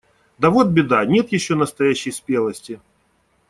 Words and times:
Да 0.39 0.49
вот 0.49 0.69
беда: 0.69 1.05
нет 1.05 1.31
еще 1.31 1.53
настоящей 1.53 2.09
спелости. 2.09 2.81